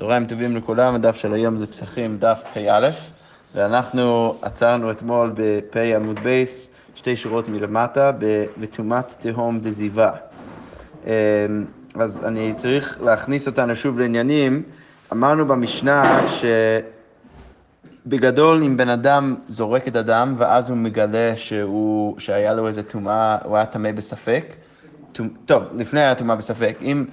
[0.00, 2.90] צהריים טובים לכולם, הדף של היום זה פסחים דף פ"א,
[3.54, 8.12] ואנחנו עצרנו אתמול בפ' עמוד בייס, שתי שורות מלמטה,
[8.60, 10.12] בטומאת תהום דזיבה.
[11.06, 11.10] אמ,
[11.94, 14.62] אז אני צריך להכניס אותנו שוב לעניינים.
[15.12, 16.26] אמרנו במשנה
[18.06, 23.38] שבגדול אם בן אדם זורק את הדם ואז הוא מגלה שהוא, שהיה לו איזה טומאה,
[23.44, 24.54] הוא היה טמא בספק,
[25.44, 27.04] טוב, לפני היה טומאה בספק, אם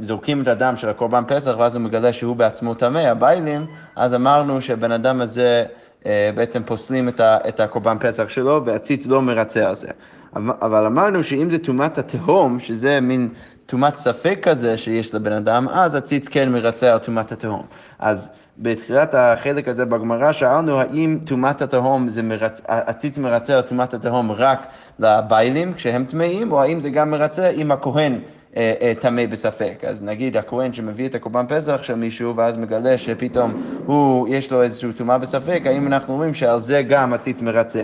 [0.00, 4.60] זורקים את הדם של הקורבן פסח ואז הוא מגלה שהוא בעצמו טמא, הביילים, אז אמרנו
[4.60, 5.64] שהבן אדם הזה
[6.06, 9.88] אה, בעצם פוסלים את הקורבן פסח שלו והציץ לא מרצה על זה.
[10.36, 13.28] אבל אמרנו שאם זה טומאת התהום, שזה מין
[13.66, 17.66] טומאת ספק כזה שיש לבן אדם, אז הציץ כן מרצה על טומאת התהום.
[17.98, 18.28] אז
[18.58, 22.60] בתחילת החלק הזה בגמרא שאלנו האם טומאת התהום, מרצ...
[22.68, 24.66] הציץ מרצה על טומאת התהום רק
[24.98, 28.18] לביילים כשהם טמאים, או האם זה גם מרצה אם הכהן
[28.56, 29.84] אה, אה, טמא בספק.
[29.88, 34.62] אז נגיד הכהן שמביא את הקורבן פסח של מישהו, ואז מגלה שפתאום הוא, יש לו
[34.62, 37.82] איזושהי טומאה בספק, האם אנחנו אומרים שעל זה גם הציץ מרצה.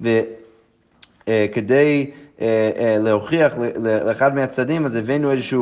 [0.00, 2.10] וכדי
[2.40, 3.54] אה, להוכיח
[4.04, 5.58] לאחד מהצדדים, אז הבאנו איזושהי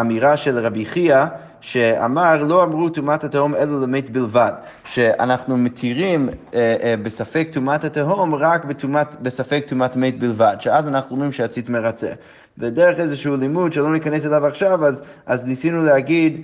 [0.00, 1.24] אמירה של רבי חייא,
[1.66, 4.52] שאמר, לא אמרו טומאת התהום אלא למת בלבד,
[4.84, 11.16] שאנחנו מתירים אה, אה, בספק טומאת התהום רק בתומת, בספק טומאת מת בלבד, שאז אנחנו
[11.16, 12.12] אומרים שהציץ מרצה.
[12.58, 16.42] ודרך איזשהו לימוד שלא ניכנס אליו עכשיו, אז, אז ניסינו להגיד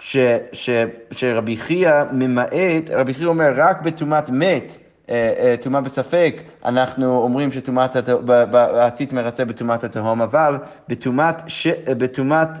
[0.00, 0.16] ש,
[0.52, 0.70] ש,
[1.10, 4.78] שרבי חייא ממעט, רבי חייא אומר רק בטומאת מת,
[5.60, 7.96] טומאה אה, בספק, אנחנו אומרים שטומאת,
[8.54, 11.42] הציץ מרצה בטומאת התהום, אבל בטומאת,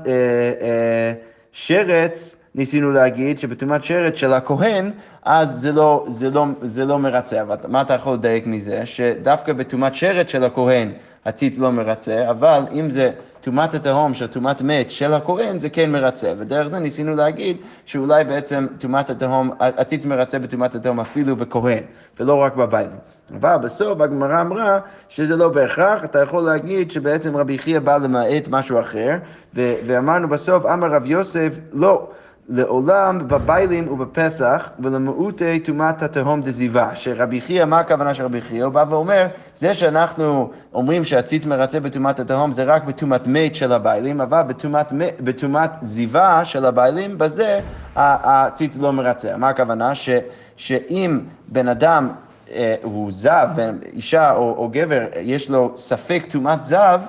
[0.06, 0.12] אה,
[0.60, 1.12] אה,
[1.52, 4.90] שרץ, ניסינו להגיד שבטומאת שרץ של הכהן,
[5.22, 7.42] אז זה לא, זה לא, זה לא מרצה.
[7.42, 8.86] אבל מה אתה יכול לדייק מזה?
[8.86, 10.92] שדווקא בטומאת שרץ של הכהן
[11.24, 15.92] הציץ לא מרצה, אבל אם זה טומאת התהום של טומאת מת של הכהן, זה כן
[15.92, 16.32] מרצה.
[16.38, 21.82] ודרך זה ניסינו להגיד שאולי בעצם טומאת התהום, הציץ מרצה בטומאת התהום אפילו בכהן,
[22.20, 22.88] ולא רק בבית.
[23.34, 24.78] אבל בסוף הגמרא אמרה
[25.08, 29.16] שזה לא בהכרח, אתה יכול להגיד שבעצם רבי חייא בא למעט משהו אחר,
[29.54, 32.10] ואמרנו בסוף, אמר רב יוסף, לא.
[32.48, 36.90] לעולם בביילים ובפסח ולמעוטי טומאת התהום דזיבה.
[36.94, 38.64] שרבי חייא, מה הכוונה של רבי חייא?
[38.64, 43.72] הוא בא ואומר, זה שאנחנו אומרים שהציץ מרצה בטומאת התהום זה רק בטומאת מת של
[43.72, 44.42] הביילים, אבל
[45.20, 47.60] בטומאת זיבה של הביילים, בזה
[47.96, 49.36] הציץ לא מרצה.
[49.36, 49.94] מה הכוונה?
[49.94, 50.08] ש,
[50.56, 52.08] שאם בן אדם
[52.52, 53.48] אה, הוא זב,
[53.92, 57.00] אישה או, או גבר, יש לו ספק טומאת זב,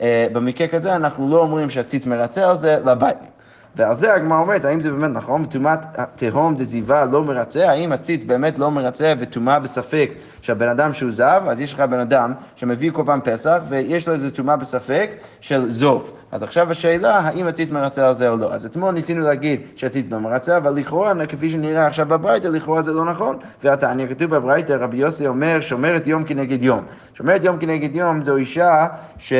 [0.00, 3.37] אה, במקרה כזה אנחנו לא אומרים שהציץ מרצה על זה לביילים.
[3.76, 5.78] ועל זה הגמרא אומרת, האם זה באמת נכון, וטומאת
[6.16, 11.42] תהום דזיבה לא מרצה, האם הציץ באמת לא מרצה וטומאה בספק שהבן אדם שהוא זב,
[11.48, 15.70] אז יש לך בן אדם שמביא כל פעם פסח ויש לו איזו טומאה בספק של
[15.70, 16.12] זוב.
[16.32, 18.52] אז עכשיו השאלה, האם הציץ מרצה על זה או לא.
[18.52, 22.92] אז אתמול ניסינו להגיד שהציץ לא מרצה, אבל לכאורה, כפי שנראה עכשיו בברייתא, לכאורה זה
[22.92, 23.38] לא נכון.
[23.64, 26.84] והתניא כתוב בברייתא, רבי יוסי אומר, שומרת יום כנגד יום.
[27.14, 28.86] שומרת יום כנגד יום זו אישה
[29.18, 29.32] ש...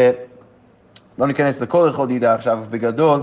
[1.19, 3.23] לא ניכנס לכל הלכות נידה עכשיו, בגדול,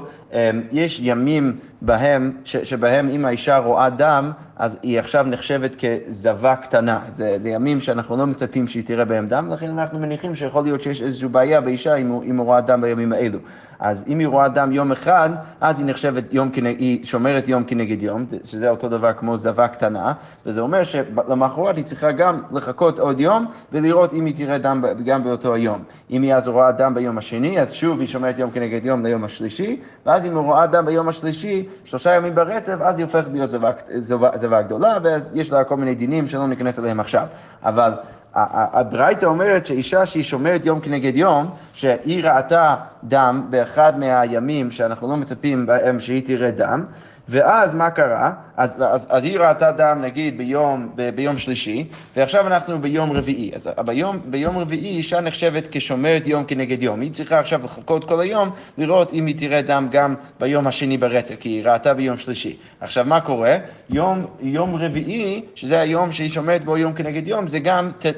[0.71, 6.99] יש ימים בהם, ש, שבהם אם האישה רואה דם, אז היא עכשיו נחשבת כזבה קטנה.
[7.13, 10.81] זה, זה ימים שאנחנו לא מצפים שהיא תראה בהם דם, לכן אנחנו מניחים שיכול להיות
[10.81, 13.39] שיש איזושהי בעיה באישה אם, אם היא רואה דם בימים האלו.
[13.79, 15.29] אז אם היא רואה דם יום אחד,
[15.61, 19.67] אז היא נחשבת יום כנגד, היא שומרת יום כנגד יום, שזה אותו דבר כמו זבה
[19.67, 20.13] קטנה,
[20.45, 25.23] וזה אומר שלמחרת היא צריכה גם לחכות עוד יום ולראות אם היא תראה דם גם
[25.23, 25.83] באותו היום.
[26.11, 29.23] אם היא אז רואה דם ביום השני, אז שוב היא שומרת יום כנגד יום ליום
[29.23, 33.51] השלישי, ואז אם היא רואה דם ביום השלישי, שלושה ימים ברצף, אז היא הופכת להיות
[34.35, 37.27] זבה גדולה, ואז יש לה כל מיני דינים שלא ניכנס אליהם עכשיו.
[37.63, 37.93] אבל
[38.35, 45.17] הברייתא אומרת שאישה שהיא שומרת יום כנגד יום, שהיא ראתה דם באחד מהימים שאנחנו לא
[45.17, 46.85] מצפים בהם שהיא תראה דם,
[47.29, 48.31] ואז מה קרה?
[48.57, 53.51] אז, אז, אז היא ראתה דם נגיד ביום, ב, ביום שלישי, ועכשיו אנחנו ביום רביעי.
[53.55, 57.01] אז ביום, ביום רביעי אישה נחשבת כשומרת יום כנגד יום.
[57.01, 61.35] היא צריכה עכשיו לחכות כל היום לראות אם היא תראה דם גם ביום השני ברצף,
[61.39, 62.57] כי היא ראתה ביום שלישי.
[62.81, 63.57] עכשיו מה קורה?
[63.89, 68.11] יום, יום רביעי, שזה היום שהיא שומרת בו יום כנגד יום, זה גם אה,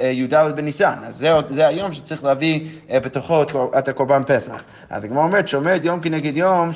[0.00, 0.98] אה, י"ד בניסן.
[1.06, 3.42] אז זה, זה היום שצריך להביא אה, בתוכו
[3.78, 4.62] את הקורבן פסח.
[4.90, 6.70] אז הגמרא אומרת, שומרת יום כנגד יום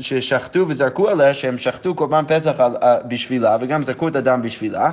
[0.00, 2.43] ששחטו וזרקו עליה, שהם שחטו קורבן פסח.
[2.44, 2.64] פסח
[3.08, 4.90] בשבילה, וגם זרקו את הדם בשבילה.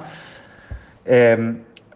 [1.08, 1.14] אמ,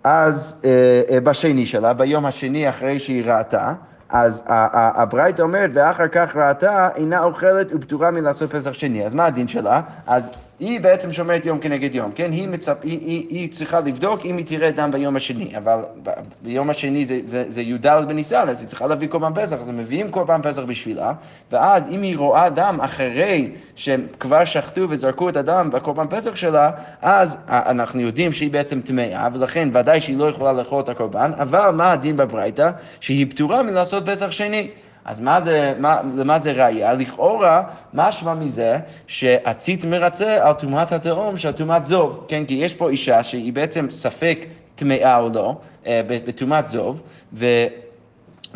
[0.03, 3.73] אז אה, בשני שלה, ביום השני אחרי שהיא ראתה,
[4.09, 9.05] אז הברייתא אומרת, ואחר כך ראתה, אינה אוכלת ופטורה מלעשות פסח שני.
[9.05, 9.81] אז מה הדין שלה?
[10.07, 10.29] אז
[10.59, 12.31] היא בעצם שומרת יום כנגד יום, כן?
[12.31, 12.77] היא, מצפ...
[12.83, 16.09] היא, היא, היא צריכה לבדוק אם היא תראה דם ביום השני, אבל ב...
[16.41, 19.77] ביום השני זה, זה, זה י"ד בניסן, אז היא צריכה להביא קורבן פסח, אז הם
[19.77, 21.13] מביאים קורבן פסח בשבילה,
[21.51, 26.71] ואז אם היא רואה דם אחרי שהם כבר שחטו וזרקו את הדם בקורבן פסח שלה,
[27.01, 31.69] אז אנחנו יודעים שהיא בעצם טמאה, ולכן ודאי שהיא לא יכולה לאכול את הקורבן, אבל
[31.69, 32.69] מה הדין בברייתא?
[32.99, 34.69] שהיא פטורה מלעשות פסח שני.
[35.05, 36.93] אז מה זה, מה, למה זה ראייה?
[36.93, 37.63] לכאורה,
[37.93, 42.45] משמע מזה שהציץ מרצה על טומאת התהום של טומאת זוב, כן?
[42.45, 45.55] כי יש פה אישה שהיא בעצם ספק טמאה או לא,
[45.87, 47.01] אה, בטומאת זוב,
[47.33, 47.45] ו...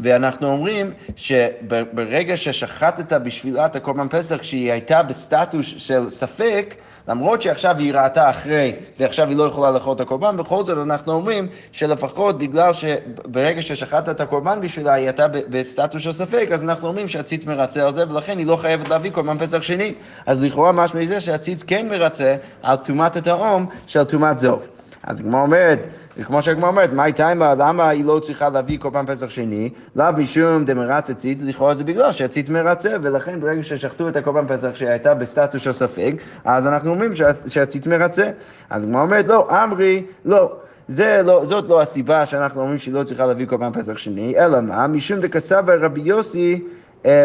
[0.02, 6.76] ואנחנו אומרים שברגע ששחטת בשבילה את הקורבן פסח, כשהיא הייתה בסטטוס של ספק,
[7.08, 11.14] למרות שעכשיו היא ראתה אחרי, ועכשיו היא לא יכולה לאכול את הקורבן, בכל זאת אנחנו
[11.14, 16.88] אומרים שלפחות בגלל שברגע ששחטת את הקורבן בשבילה, היא הייתה בסטטוס של ספק, אז אנחנו
[16.88, 19.94] אומרים שהציץ מרצה על זה, ולכן היא לא חייבת להביא קורבן פסח שני.
[20.26, 24.79] אז לכאורה משמע מזה שהציץ כן מרצה על טומאת התהום של טומאת זוב.
[25.04, 25.86] אז הגמרא אומרת,
[26.24, 29.70] כמו שהגמרא אומרת, מה הייתה עם למה היא לא צריכה להביא קורבן פסח שני?
[29.96, 34.70] לאו משום דמרצה ציט, לכאורה זה בגלל שהציט מרצה, ולכן ברגע ששחטו את הקורבן פסח
[34.74, 36.14] שהייתה בסטטוס של ספק,
[36.46, 37.12] אז אנחנו אומרים
[37.48, 38.30] שהציט מרצה.
[38.70, 40.52] אז הגמרא אומרת, לא, אמרי, לא.
[40.88, 44.62] זה לא, זאת לא הסיבה שאנחנו אומרים שהיא לא צריכה להביא קורבן פסח שני, אלא
[44.62, 44.88] מה?
[44.88, 46.64] משום דקסבה רבי יוסי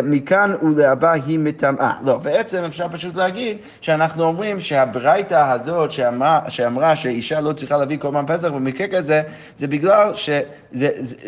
[0.03, 1.93] מכאן ולהבא היא מטמאה.
[2.05, 7.97] לא, בעצם אפשר פשוט להגיד שאנחנו אומרים שהברייתא הזאת שאמרה, שאמרה שאישה לא צריכה להביא
[7.97, 9.23] קורבן פסח במקרה כזה,
[9.59, 10.12] זה בגלל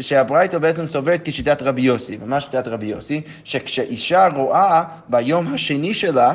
[0.00, 2.18] שהברייתא בעצם סוברת כשיטת רבי יוסי.
[2.20, 3.20] ומה שיטת רבי יוסי?
[3.44, 6.34] שכשאישה רואה ביום השני שלה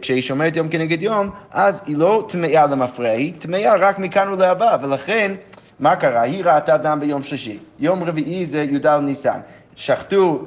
[0.00, 4.76] כשהיא שומרת יום כנגד יום, אז היא לא טמאה למפרע, היא טמאה רק מכאן ולהבא,
[4.82, 5.32] ולכן,
[5.80, 6.22] מה קרה?
[6.22, 9.40] היא ראתה דם ביום שלישי, יום רביעי זה י"ד ניסן.
[9.80, 10.42] שחטו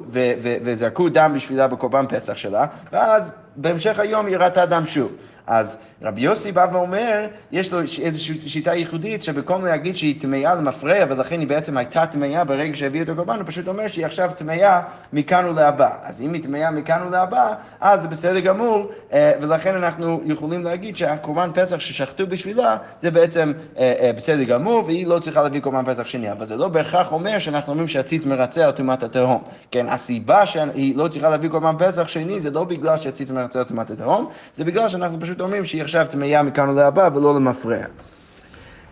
[0.64, 5.12] וזרקו דם בשבילה בקורבן פסח שלה, ואז בהמשך היום היא ראתה דם שוב.
[5.48, 11.06] אז רבי יוסי בא ואומר, יש לו איזושהי שיטה ייחודית שבמקום להגיד שהיא טמאה למפרע
[11.10, 14.82] ולכן היא בעצם הייתה טמאה ברגע שהביאו את הקורבן, הוא פשוט אומר שהיא עכשיו טמאה
[15.14, 15.90] מכאן ולהבא.
[16.04, 20.98] אז אם היא טמאה מכאן ולהבא, אז זה בסדר גמור, אה, ולכן אנחנו יכולים להגיד
[20.98, 25.86] שהקורבן פסח ששחטו בשבילה זה בעצם אה, אה, בסדר גמור, והיא לא צריכה להביא קורבן
[25.86, 26.32] פסח שני.
[26.32, 29.44] אבל זה לא בהכרח אומר שאנחנו אומרים שהציץ מרצה על טומאת התהום.
[29.72, 33.66] כן, הסיבה שהיא לא צריכה להביא קורבן פסח שני זה לא בגלל שהציץ מרצה על
[33.66, 37.78] טומאת התהום, זה בגלל שאנחנו פשוט אומרים שהיא עכשיו טמאה מכאן ולהבא ולא למפרע.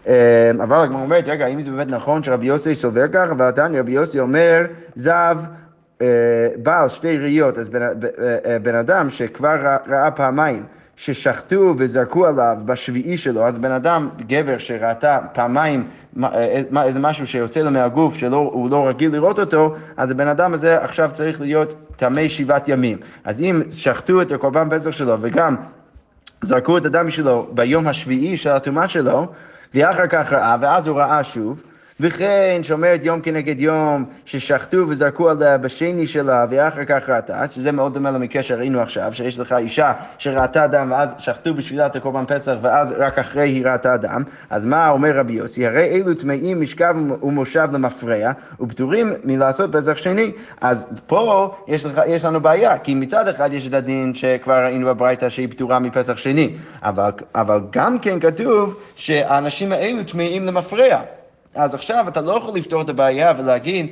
[0.08, 0.12] אמ,
[0.64, 3.34] אבל הגמרא אומרת, רגע, האם זה באמת נכון שרבי יוסי סובר ככה?
[3.38, 4.66] ועדיין רבי יוסי אומר,
[4.96, 5.38] זב
[6.02, 6.08] אה,
[6.56, 7.88] בעל שתי ראיות, אז בן, אה,
[8.46, 10.64] אה, בן אדם שכבר ראה פעמיים
[10.96, 15.88] ששחטו וזרקו עליו בשביעי שלו, אז בן אדם, גבר שראתה פעמיים
[16.84, 21.10] איזה משהו שיוצא לו מהגוף שהוא לא רגיל לראות אותו, אז הבן אדם הזה עכשיו
[21.14, 22.98] צריך להיות טמא שבעת ימים.
[23.24, 25.56] אז אם שחטו את הקורבן פסח שלו וגם
[26.42, 29.28] זרקו את הדם שלו ביום השביעי של הטומאה שלו,
[29.74, 31.64] ואחר כך ראה, ואז הוא ראה שוב,
[32.02, 37.94] וכן שומרת יום כנגד יום, ששחטו וזרקו עליה בשני שלה, ואחר כך ראתה, שזה מאוד
[37.94, 42.54] דומה למקרה שראינו עכשיו, שיש לך אישה שראתה דם, ואז שחטו בשבילה את הקורבן פסח,
[42.62, 45.68] ואז רק אחרי היא ראתה דם, אז מה אומר רבי יוסי?
[45.68, 50.32] הרי אלו טמאים משכב ומושב למפרע, ופטורים מלעשות פסח שני.
[50.62, 54.88] אז פה יש, לך, יש לנו בעיה, כי מצד אחד יש את הדין שכבר ראינו
[54.88, 61.21] בברייתא שהיא פטורה מפסח שני, אבל, אבל גם כן כתוב שהאנשים האלו טמאים למפרע.
[61.56, 63.88] אז עכשיו אתה לא יכול לפתור את הבעיה ולהגיד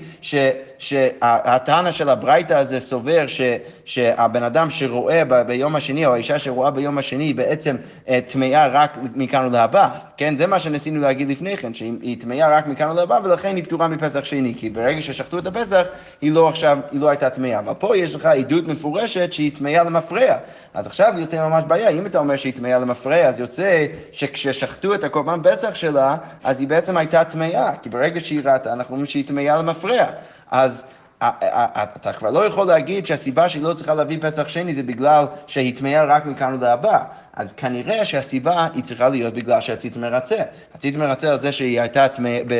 [0.77, 3.41] שהטענה של הברייתא הזה סובר ש,
[3.85, 7.75] שהבן אדם שרואה ב, ביום השני, או האישה שרואה ביום השני, בעצם
[8.09, 9.89] אה, טמאה רק מכאן ולהבא.
[10.17, 13.87] כן, זה מה שניסינו להגיד לפני כן, שהיא טמאה רק מכאן ולהבא, ולכן היא פטורה
[13.87, 15.87] מפסח שני, כי ברגע ששחטו את הפסח,
[16.21, 17.59] היא לא עכשיו, היא לא הייתה טמאה.
[17.59, 20.35] אבל פה יש לך עדות מפורשת שהיא טמאה למפרע.
[20.73, 25.03] אז עכשיו יוצא ממש בעיה, אם אתה אומר שהיא טמאה למפרע, אז יוצא שכששחטו את
[25.03, 27.48] הקורבן פסח שלה, אז היא בעצם הייתה טמאה,
[27.81, 30.05] כי ברגע שהיא ראתה, אנחנו אומרים שהיא טמאה למפרע.
[30.51, 30.83] אז
[31.21, 35.77] אתה כבר לא יכול להגיד שהסיבה שהיא לא צריכה להביא פסח שני זה בגלל שהיא
[35.77, 37.03] טמאה רק מכאן ולהבא.
[37.39, 40.35] אז כנראה שהסיבה היא צריכה להיות בגלל שהציץ מרצה.
[40.75, 42.05] הציץ מרצה על זה שהיא הייתה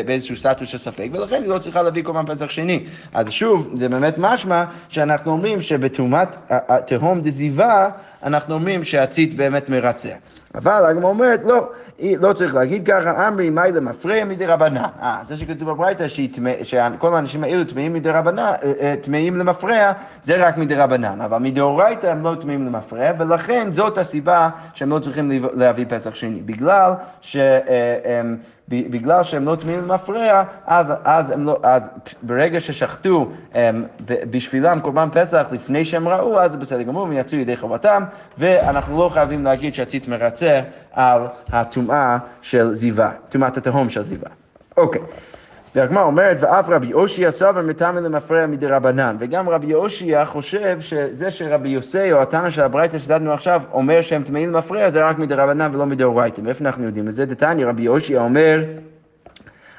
[0.06, 2.86] באיזשהו סטטוס של ספק, ולכן היא לא צריכה להביא קורבן פסח שני.
[3.14, 6.36] אז שוב, זה באמת משמע שאנחנו אומרים שבתרומת
[6.86, 7.90] תהום דזיבה,
[8.24, 10.14] אנחנו אומרים שהציץ באמת מרצה.
[10.56, 11.70] אבל הגמרא אומרת, לא,
[12.02, 14.84] לא צריך להגיד ככה, אמרי מאי למפרע מדי רבנן.
[15.02, 16.06] אה, זה שכתוב בברייתא
[16.64, 19.92] שכל האנשים האלו טמאים מדי רבנן, אה, אה, טמאים למפרע,
[20.24, 25.00] זה רק מדי רבנן, אבל מדאורייתא הם לא טמאים למפרע, ולכן זאת הסיבה שהם לא
[25.00, 27.38] צריכים להביא פסח שני, בגלל ש...
[28.70, 31.90] בגלל שהם לא טמאים למפרע, אז, אז, לא, אז
[32.24, 33.32] ברגע ששחטו
[34.06, 38.04] בשבילם קורבן פסח לפני שהם ראו, אז זה בסדר גמור, הם יצאו ידי חובתם,
[38.38, 40.62] ואנחנו לא חייבים להגיד שהציץ מרצה
[40.92, 44.30] על הטומאה של זיווה, טומאת התהום של זיווה.
[44.78, 45.02] אוקיי.
[45.76, 49.16] והגמרא אומרת, ואף רבי אושיע סבר מטמא למפרע מדי רבנן.
[49.20, 54.24] וגם רבי אושיע חושב שזה שרבי יוסי, או התנא של הברייתא שדדנו עכשיו, אומר שהם
[54.24, 56.42] טמאים למפרע, זה רק מדי רבנן ולא מדי אורייתא.
[56.42, 57.26] מאיפה אנחנו יודעים את זה?
[57.26, 58.64] דתניא, רבי אושיע אומר...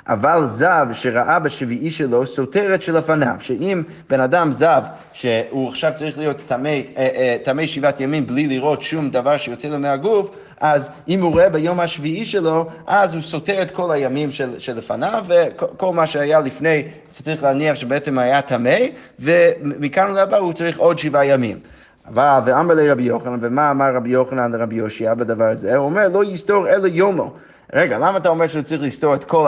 [0.09, 6.43] אבל זב שראה בשביעי שלו סותרת שלפניו, שאם בן אדם זב שהוא עכשיו צריך להיות
[6.47, 11.33] טמא אה, אה, שבעת ימים בלי לראות שום דבר שיוצא לו מהגוף, אז אם הוא
[11.33, 16.41] רואה ביום השביעי שלו, אז הוא סותר את כל הימים של, שלפניו, וכל מה שהיה
[16.41, 18.79] לפני, צריך להניח שבעצם היה טמא,
[19.21, 21.59] ומכאן ולהבא הוא צריך עוד שבעה ימים.
[22.07, 25.77] אבל ואמר לרבי יוחנן, ומה אמר רבי יוחנן לרבי יושיע בדבר הזה?
[25.77, 27.35] הוא אומר, לא יסתור אלא יומו.
[27.73, 29.47] רגע, למה אתה אומר שהוא צריך לסתור את כל,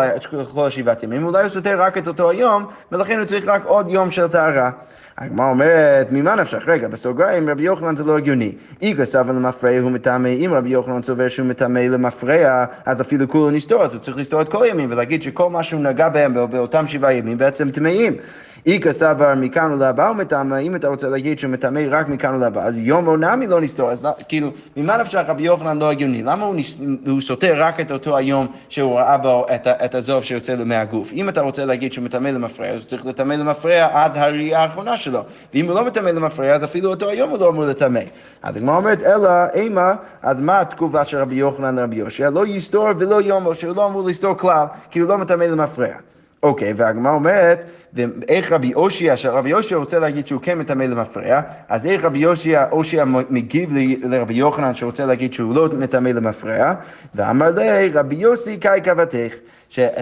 [0.55, 1.26] כל השבעת ימים?
[1.26, 4.71] אולי הוא סותר רק את אותו היום, ולכן הוא צריך רק עוד יום של טהרה.
[5.19, 6.62] הגמרא אומרת, ממה נפשך?
[6.67, 8.52] רגע, בסוגריים, רבי יוחנן זה לא הגיוני.
[8.83, 13.50] איגה סבא למפרע הוא מטמא, אם רבי יוחנן סובר שהוא מטמא למפרע, אז אפילו כולו
[13.50, 16.88] נסתור, אז הוא צריך לסתור את כל הימים, ולהגיד שכל מה שהוא נגע בהם באותם
[16.88, 18.17] שבעה ימים בעצם טמאים.
[18.66, 22.62] איכא סבר מכאן ולהבא הוא מטמא, אם אתה רוצה להגיד שהוא מטמא רק מכאן ולהבא,
[22.64, 26.23] אז יום או נמי לא נסתור, אז כאילו, ממה נפשך רבי יוחנן לא הגיוני?
[26.23, 26.78] למה הוא, נס...
[27.07, 31.12] הוא סותר רק את אותו היום שהוא ראה בו את, את הזוב שיוצא לו מהגוף?
[31.12, 34.97] אם אתה רוצה להגיד שהוא מטמא למפרע, אז הוא צריך לטמא למפרע עד הראייה האחרונה
[34.97, 35.21] שלו,
[35.54, 38.00] ואם הוא לא מטמא למפרע, אז אפילו אותו היום הוא לא אמור לטמא.
[38.42, 42.31] אז הגמרא אומרת, אלא אימה, אז מה התגובה של רבי יוחנן לרבי יושע?
[42.31, 45.95] לא יסתור ולא יומו, שהוא לא אמור לסתור כלל, כי הוא לא מטמא למפרע.
[46.43, 51.87] אוקיי, והגמרא אומרת, ואיך רבי אושיע, שרבי אושיע רוצה להגיד שהוא כן מטמא למפרע, אז
[51.87, 53.71] איך רבי אושיע, אושיע מגיב
[54.03, 56.75] לרבי יוחנן שרוצה להגיד שהוא לא מטמא למפרע,
[57.15, 59.35] ואמר לי, רבי יוסי קאי קוותך,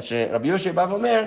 [0.00, 1.25] שרבי יושיע בא ואומר,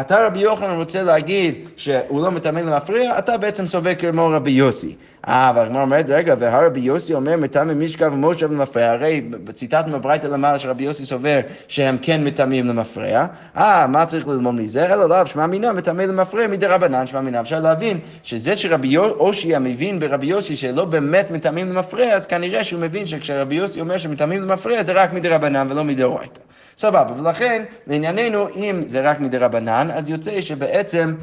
[0.00, 4.96] אתה רבי יוחנן רוצה להגיד שהוא לא מטמא למפריע, אתה בעצם סובר כמו רבי יוסי.
[5.28, 10.26] אה, אבל הגמרא אומרת, רגע, והרבי יוסי אומר מטמא משכב ומושב למפריע, הרי ציטטנו בברייתא
[10.26, 13.26] למעלה שרבי יוסי סובר שהם כן מטמאים למפריע.
[13.56, 14.94] אה, מה צריך ללמוד מזה?
[14.94, 17.40] אלא לאו, שמע מינא מטמא למפריע מדי רבנן, שמע מינא.
[17.40, 22.80] אפשר להבין שזה שרבי אושיע מבין ברבי יוסי שלא באמת מטמאים למפריע, אז כנראה שהוא
[22.80, 26.40] מבין שכשרבי יוסי אומר שמטמאים למפריע זה רק מדי רבנן ולא מדי אורייתא.
[26.78, 31.14] סבבה, ולכן לענייננו, אם זה רק מדי רבנן, אז יוצא שבעצם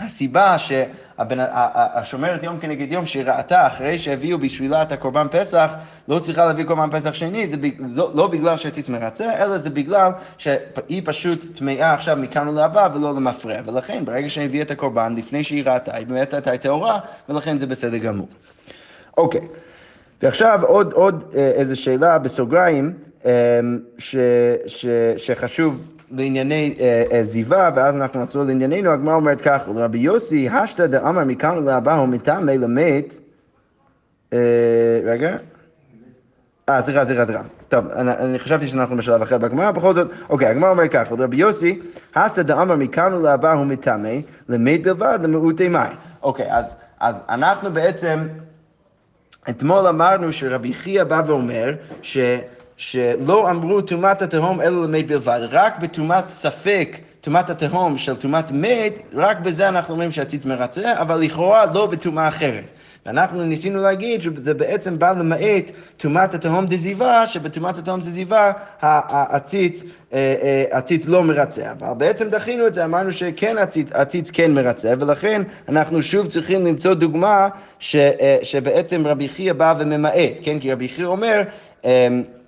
[0.00, 5.72] הסיבה שהשומרת יום כנגד יום שראתה אחרי שהביאו בשבילה את הקורבן פסח,
[6.08, 10.10] לא צריכה להביא קורבן פסח שני, זה לא, לא בגלל שהציץ מרצה, אלא זה בגלל
[10.38, 13.56] שהיא פשוט טמאה עכשיו מכאן ולהבא ולא למפרע.
[13.64, 17.66] ולכן ברגע שהיא הביאה את הקורבן, לפני שהיא ראתה, היא באמת הייתה טהורה, ולכן זה
[17.66, 18.28] בסדר גמור.
[19.18, 19.48] אוקיי,
[20.22, 22.92] ועכשיו עוד, עוד אה, איזו שאלה בסוגריים.
[23.24, 24.16] אמ, ש,
[24.66, 25.80] ש, שחשוב
[26.12, 31.24] לענייני אה, אה, זיווה, ואז אנחנו נחזור לענייננו, הגמרא אומרת כך, רבי יוסי, השתא דאמר
[31.24, 33.14] מכאן ולהבא מטעמי למת,
[34.32, 34.38] אה,
[35.04, 35.36] רגע.
[36.68, 37.42] אה, סליחה, סליחה, סליחה.
[37.68, 41.36] טוב, אני, אני חשבתי שאנחנו בשלב אחר בגמרא, בכל זאת, אוקיי, הגמרא אומר כך, רבי
[41.36, 41.80] יוסי,
[42.14, 44.10] השתא דאמר מכאן ולהבא הוא מטמא,
[44.48, 45.92] למת בלבד למעוטי מים.
[46.22, 48.28] אוקיי, אז, אז אנחנו בעצם,
[49.50, 52.18] אתמול אמרנו שרבי חייא בא ואומר, ש...
[52.82, 58.98] שלא אמרו טומאת התהום אלא למת בלבד, רק בטומאת ספק, טומאת התהום של טומאת מת,
[59.14, 62.70] רק בזה אנחנו אומרים שהציץ מרצה, אבל לכאורה לא בטומאה אחרת.
[63.06, 70.34] ואנחנו ניסינו להגיד שזה בעצם בא למעט טומאת התהום דזיבה, שבטומאת התהום דזיבה הציץ, אה,
[70.42, 71.72] אה, הציץ לא מרצה.
[71.72, 76.66] אבל בעצם דחינו את זה, אמרנו שכן הציץ, הציץ כן מרצה, ולכן אנחנו שוב צריכים
[76.66, 77.48] למצוא דוגמה
[77.78, 80.58] ש, אה, שבעצם רבי חייא בא וממעט, כן?
[80.58, 81.42] כי רבי חייא אומר,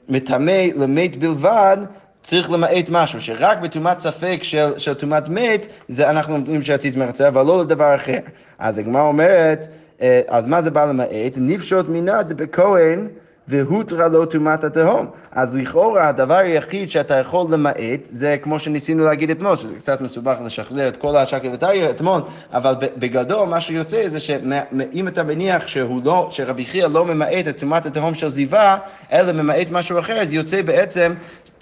[0.09, 1.77] מטמא למת בלבד,
[2.23, 4.41] צריך למעט משהו, שרק בטומאת ספק
[4.77, 8.19] של טומאת מת, זה אנחנו אומרים שהציץ מרצה, אבל לא לדבר אחר.
[8.59, 9.67] אז הגמרא אומרת,
[10.01, 11.33] אה, אז מה זה בא למעט?
[11.37, 13.09] נפשוט מנד בכהן
[13.49, 15.07] והותרה לו טומאת התהום.
[15.33, 20.37] אז לכאורה הדבר היחיד שאתה יכול למעט, זה כמו שניסינו להגיד אתמול, שזה קצת מסובך
[20.45, 22.23] לשחזר את כל השקר וטריה אתמול,
[22.53, 27.59] אבל בגדול מה שיוצא זה שאם אתה מניח שהוא לא, שרבי חייא לא ממעט את
[27.59, 28.79] טומאת התהום של זיווה,
[29.13, 31.15] אלא ממעט משהו אחר, אז יוצא בעצם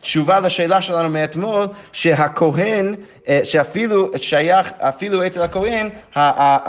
[0.02, 2.94] תשובה לשאלה שלנו מאתמול, שהכהן,
[3.28, 5.88] אה, שאפילו שייך, אפילו אצל הכהן,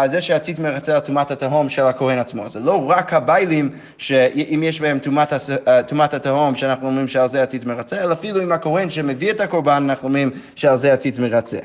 [0.06, 2.50] זה שהציץ מרצה על טומאת התהום של הכהן עצמו.
[2.50, 7.64] זה לא רק הביילים, שאם יש בהם טומאת אה, התהום, שאנחנו אומרים שעל זה הציץ
[7.64, 11.60] מרצה, אלא אפילו עם הכהן שמביא את הקורבן, אנחנו אומרים שעל זה הציץ מרצה.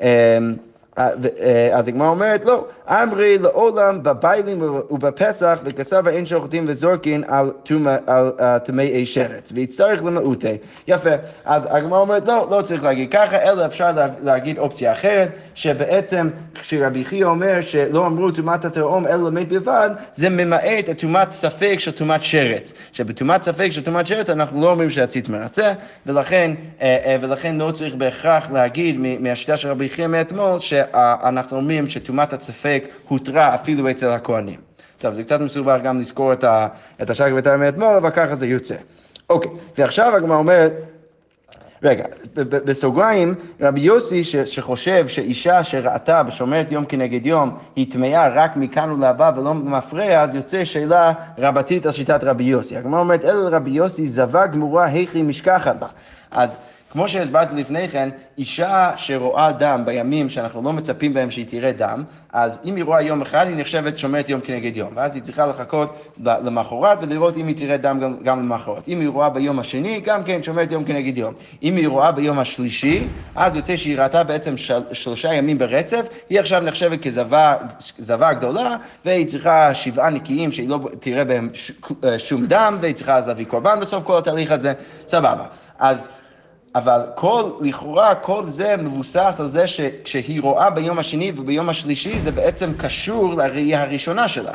[0.00, 0.06] אמ,
[0.98, 1.08] אה,
[1.72, 7.50] אז הגמרא אומרת, לא, אמרי לעולם בביילים ובפסח וכסבה אין שוחטים וזורקין על
[8.64, 10.56] טמאי שרץ, ויצטרך למעוטי.
[10.88, 11.10] יפה,
[11.44, 13.90] אז הגמרא אומרת, לא, לא צריך להגיד ככה, אלא אפשר
[14.22, 20.28] להגיד אופציה אחרת, שבעצם כשרבי חייא אומר שלא אמרו טומאת התרעום אלא למת בלבד, זה
[20.28, 22.72] ממעט את טומאת ספק של טומאת שרץ.
[22.92, 25.72] שבטומאת ספק של טומאת שרץ אנחנו לא אומרים שהציץ מרצה,
[26.06, 26.50] ולכן,
[27.22, 32.75] ולכן לא צריך בהכרח להגיד מהשיטה של רבי חייא מאתמול, שאנחנו אומרים שטומאת הספק
[33.08, 34.60] הותרה אפילו אצל הכהנים.
[34.98, 36.68] טוב, זה קצת מסובך גם לזכור את, ה,
[37.02, 38.74] את השק ואת מאתמול, אבל ככה זה יוצא.
[39.30, 40.72] אוקיי, ועכשיו הגמרא אומרת,
[41.82, 42.04] רגע,
[42.34, 48.90] בסוגריים, רבי יוסי ש, שחושב שאישה שראתה ושומרת יום כנגד יום, היא טמאה רק מכאן
[48.90, 52.76] ולהבא ולא מפריע, אז יוצא שאלה רבתית על שיטת רבי יוסי.
[52.76, 55.88] הגמרא אומרת, אל רבי יוסי זבה גמורה היכי משכחת לה.
[56.30, 56.58] אז
[56.96, 62.04] כמו שהסברתי לפני כן, אישה שרואה דם בימים שאנחנו לא מצפים בהם שהיא תראה דם,
[62.32, 65.46] אז אם היא רואה יום אחד, היא נחשבת שומרת יום כנגד יום, ואז היא צריכה
[65.46, 68.88] לחכות למחרת ולראות אם היא תראה דם גם, גם למחרת.
[68.88, 71.34] אם היא רואה ביום השני, גם כן שומרת יום כנגד יום.
[71.62, 76.40] אם היא רואה ביום השלישי, אז יוצא שהיא ראתה בעצם של, שלושה ימים ברצף, היא
[76.40, 77.02] עכשיו נחשבת
[77.98, 81.72] כזבה גדולה, והיא צריכה שבעה נקיים שהיא לא תראה בהם ש,
[82.18, 84.72] שום דם, והיא צריכה אז להביא קורבן בסוף כל התהליך הזה,
[85.08, 85.44] סבבה.
[85.78, 86.06] אז
[86.76, 92.32] אבל כל, לכאורה כל זה מבוסס על זה שכשהיא רואה ביום השני וביום השלישי זה
[92.32, 94.52] בעצם קשור לראייה הראשונה שלה.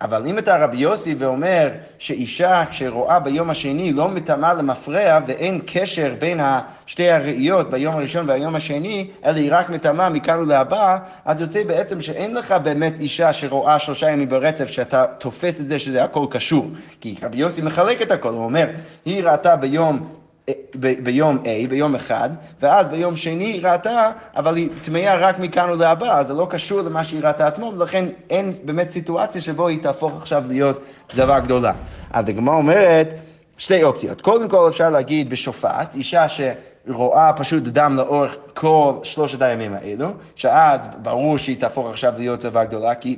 [0.00, 6.14] אבל אם אתה רבי יוסי ואומר שאישה כשרואה ביום השני לא מטמאה למפרע ואין קשר
[6.18, 6.40] בין
[6.86, 12.00] שתי הראיות ביום הראשון והיום השני, אלא היא רק מטמאה מכאן ולהבא, אז יוצא בעצם
[12.00, 16.70] שאין לך באמת אישה שרואה שלושה ימים ברצף שאתה תופס את זה שזה הכל קשור.
[17.00, 18.66] כי רבי יוסי מחלק את הכל, הוא אומר,
[19.04, 24.68] היא ראתה ביום ב- ביום A, ביום אחד, ואז ביום שני היא ראתה, אבל היא
[24.82, 28.90] טמאה רק מכאן ולהבא, אז זה לא קשור למה שהיא ראתה אתמול, ולכן אין באמת
[28.90, 30.80] סיטואציה שבו היא תהפוך עכשיו להיות
[31.12, 31.72] זבה גדולה.
[32.12, 33.14] אז הגמרא אומרת,
[33.58, 34.20] שתי אופציות.
[34.20, 40.80] קודם כל אפשר להגיד בשופט, אישה שרואה פשוט דם לאורך כל שלושת הימים האלו, שאז
[41.02, 43.16] ברור שהיא תהפוך עכשיו להיות זבה גדולה, כי...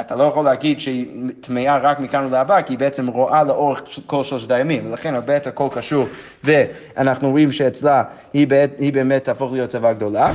[0.00, 1.06] אתה לא יכול להגיד שהיא
[1.40, 5.50] טמאה רק מכאן ולהבא, כי היא בעצם רואה לאורך כל שלושת הימים, ולכן הרבה יותר
[5.50, 6.06] הכל קשור,
[6.44, 8.02] ואנחנו רואים שאצלה
[8.32, 10.32] היא, באת, היא באמת תהפוך להיות צבא גדולה,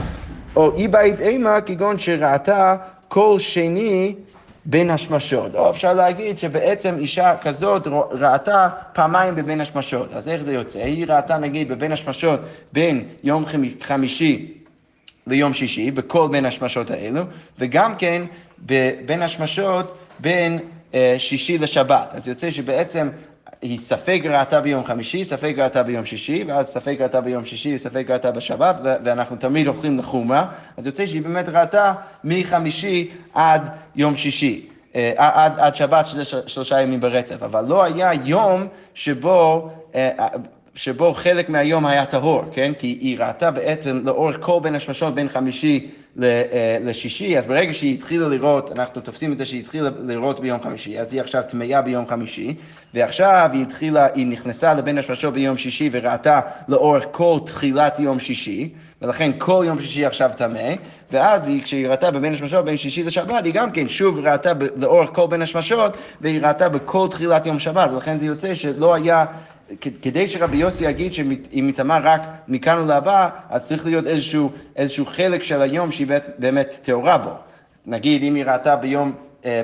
[0.55, 2.75] או אי בית אימה כגון שראתה
[3.07, 4.15] כל שני
[4.65, 5.55] בין השמשות.
[5.55, 10.13] או אפשר להגיד שבעצם אישה כזאת ראתה פעמיים בבין השמשות.
[10.13, 10.79] אז איך זה יוצא?
[10.79, 12.39] היא ראתה נגיד בבין השמשות
[12.73, 13.45] בין יום
[13.81, 14.62] חמישי
[15.27, 17.21] ליום שישי, בכל בין השמשות האלו,
[17.59, 18.21] וגם כן
[19.05, 20.59] בין השמשות בין
[20.93, 22.09] אה, שישי לשבת.
[22.11, 23.09] אז יוצא שבעצם
[23.61, 28.05] היא ספק ראתה ביום חמישי, ספק ראתה ביום שישי, ואז ספק ראתה ביום שישי וספק
[28.09, 30.45] ראתה בשבת, ואנחנו תמיד הולכים לחומרה,
[30.77, 34.67] אז יוצא שהיא באמת ראתה מחמישי עד יום שישי.
[34.95, 40.27] אה, עד, עד שבת, שזה שלושה ימים ברצף, אבל לא היה יום שבו אה,
[40.75, 42.71] שבו חלק מהיום היה טהור, כן?
[42.79, 45.89] כי היא ראתה בעצם לאורך כל בין השמשות בין חמישי
[46.21, 50.61] אה, לשישי, אז ברגע שהיא התחילה לראות, אנחנו תופסים את זה שהיא התחילה לראות ביום
[50.61, 52.55] חמישי, אז היא עכשיו טמאה ביום חמישי,
[52.93, 58.69] ועכשיו היא התחילה, היא נכנסה לבין השמשות ביום שישי וראתה לאורך כל תחילת יום שישי,
[59.01, 60.73] ולכן כל יום שישי עכשיו טמא,
[61.11, 65.27] ואז כשהיא ראתה בבין השמשות בין שישי לשבת, היא גם כן שוב ראתה לאורך כל
[65.27, 69.25] בין השמשות, והיא ראתה בכל תחילת יום שבת, ולכן זה יוצא שלא היה
[70.01, 75.43] כדי שרבי יוסי יגיד שהיא מטמאה רק מכאן ולהבא, אז צריך להיות איזשהו, איזשהו חלק
[75.43, 77.31] של היום שהיא באמת טהורה בו.
[77.85, 79.13] נגיד, אם היא ראתה ביום,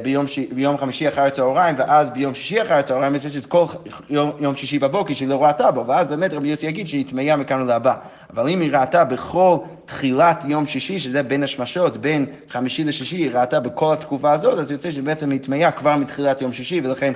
[0.03, 0.39] ביום, ש...
[0.39, 3.65] ביום חמישי אחר הצהריים, ואז ביום שישי אחר הצהריים, יש את כל
[4.09, 7.35] יום, יום שישי בבוקר שהיא לא ראתה בו, ואז באמת רבי יוסי יגיד שהיא טמאה
[7.35, 7.95] מכאן ולהבא.
[8.33, 13.31] אבל אם היא ראתה בכל תחילת יום שישי, שזה בין השמשות, בין חמישי לשישי, היא
[13.33, 17.13] ראתה בכל התקופה הזאת, אז יוצא שבעצם היא טמאה כבר מתחילת יום שישי, ולכן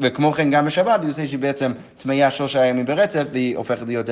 [0.00, 4.06] וכמו כן גם בשבת, היא עושה שהיא בעצם טמאה שלושה ימים ברצף, והיא הופכת להיות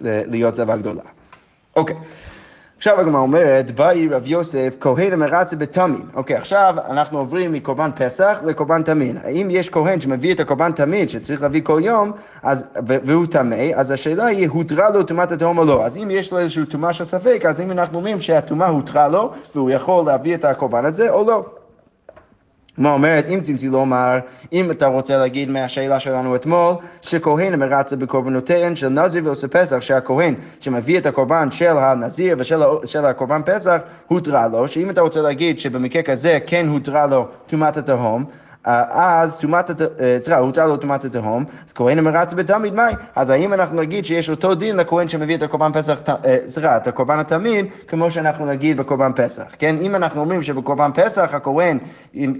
[0.00, 1.02] להיות זבה גדולה.
[1.76, 1.96] אוקיי.
[2.80, 6.02] עכשיו הגמרא אומרת, באי רב יוסף, כהן המרצה בתמין.
[6.14, 9.18] אוקיי, עכשיו אנחנו עוברים מקורבן פסח לקורבן תמין.
[9.24, 12.12] האם יש כהן שמביא את הקורבן תמין, שצריך להביא כל יום,
[12.42, 15.84] אז, והוא טמא, אז השאלה היא, הותרה לו טומאת התהום או לא.
[15.84, 19.32] אז אם יש לו איזושהי טומאה של ספק, אז אם אנחנו אומרים שהטומאה הותרה לו,
[19.54, 21.44] והוא יכול להביא את הקורבן הזה או לא.
[22.80, 24.18] מה אומרת, אם תמצאי לומר,
[24.52, 30.34] אם אתה רוצה להגיד מהשאלה שלנו אתמול, שכהן מרצה בקורבנותיהן של נזיר ועושה פסח, שהכהן
[30.60, 36.02] שמביא את הקורבן של הנזיר ושל הקורבן פסח, הותרה לו, שאם אתה רוצה להגיד שבמקרה
[36.02, 38.24] כזה כן הותרה לו טומאת התהום,
[38.64, 39.70] אז טומאת,
[40.22, 42.96] סליחה, הותר לו טומאת התהום, אז כהן המרץ בתמיד מים.
[43.16, 46.00] אז האם אנחנו נגיד שיש אותו דין לכהן שמביא את הקורבן פסח,
[46.48, 49.76] סליחה, את הקורבן התמיד, כמו שאנחנו נגיד בקורבן פסח, כן?
[49.80, 51.78] אם אנחנו אומרים שבקורבן פסח הכהן,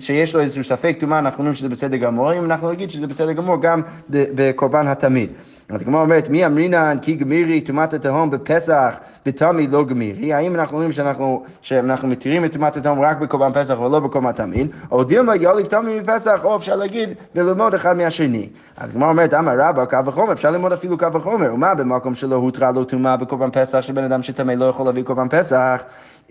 [0.00, 3.32] שיש לו איזשהו ספק טומאה, אנחנו אומרים שזה בסדר גמור, אם אנחנו נגיד שזה בסדר
[3.32, 5.30] גמור גם בקורבן התמיד.
[5.72, 10.32] אז הגמרא אומרת, מי אמרינן כי גמירי טומאת התהום בפסח בתמיד לא גמירי?
[10.32, 14.70] האם אנחנו אומרים שאנחנו, שאנחנו מתירים את טומאת התהום רק בקורבן פסח ולא בקורבן תמיד?
[14.90, 18.48] או דילמה יוליב תמיד מפסח, או אפשר להגיד וללמוד אחד מהשני.
[18.76, 21.54] אז הגמרא אומרת, אמר רבא, קו וחומר, אפשר ללמוד אפילו קו וחומר.
[21.54, 25.28] ומה במקום שלא הותרה לו טומאה בקורבן פסח, שבן אדם שטמא לא יכול להביא קורבן
[25.28, 25.82] פסח?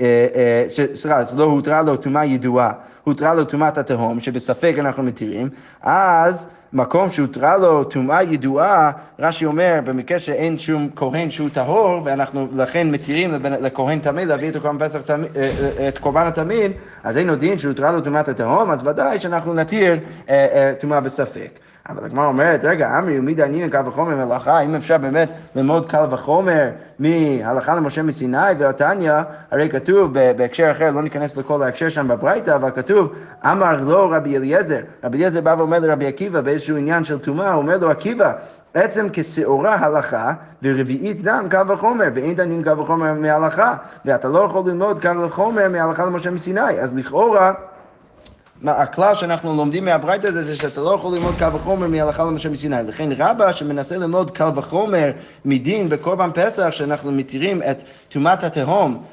[0.02, 0.64] אה, אה,
[0.96, 2.72] סליחה, לא הותרה לו טומאה ידועה,
[3.04, 5.50] הותרה לו טומאת התהום, שבספק אנחנו מתירים,
[5.82, 12.48] אז מקום שהותרה לו טומאה ידועה, רש"י אומר, במקרה שאין שום כהן שהוא טהור, ואנחנו
[12.56, 16.72] לכן מתירים לכהן תמיד להביא את קורבן פסח, אה, את קורבן התמיד,
[17.04, 20.00] אז אין עוד דין שהותרה לו טומאת התהום, אז ודאי שאנחנו נתיר
[20.80, 21.60] טומאה בספק.
[21.90, 26.06] אבל הגמרא אומרת, רגע, אמרי ומי דעניין קל וחומר מלאכה, האם אפשר באמת ללמוד קל
[26.10, 29.14] וחומר מהלכה למשה מסיני ועתניא,
[29.52, 33.14] הרי כתוב בהקשר אחר, לא ניכנס לכל ההקשר שם בברייתא, אבל כתוב,
[33.46, 37.62] אמר לו רבי אליעזר, רבי אליעזר בא ואומר לרבי עקיבא באיזשהו עניין של טומאה, הוא
[37.62, 38.34] אומר לו, עקיבא,
[38.74, 43.76] עצם כשעורה הלכה, ורביעית דם קל וחומר, ואין דנין קל וחומר מהלכה,
[44.06, 47.52] ואתה לא יכול ללמוד קל וחומר מהלכה למשה מסיני, אז לכאורה
[48.68, 52.76] הכלל שאנחנו לומדים מהברייתא הזה זה שאתה לא יכול ללמוד קל וחומר מהלכה למשה מסיני.
[52.88, 55.12] לכן רבא שמנסה ללמוד קל וחומר
[55.46, 59.04] מדין בקורבן פסח, שאנחנו מתירים את טומאת התהום